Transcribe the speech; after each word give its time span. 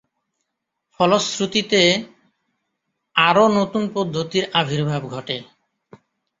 ফলশ্রুতিতে 0.93 1.81
আরো 3.15 3.43
নতুন 3.49 3.83
পদ্ধতির 3.93 4.43
আবির্ভাব 4.53 5.01
ঘটে। 5.07 5.37